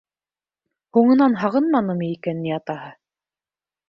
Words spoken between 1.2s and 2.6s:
һағынманымы икән ни